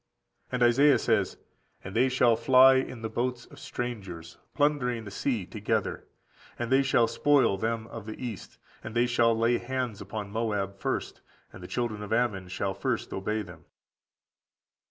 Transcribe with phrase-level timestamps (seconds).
[0.51, 1.37] And Isaiah says:
[1.83, 6.07] "And they shall fly in the boats of strangers, plundering the sea together,
[6.57, 10.79] and (they shall spoil) them of the east: and they shall lay hands upon Moab
[10.79, 11.21] first;
[11.53, 13.65] and the children of Ammon shall first obey them."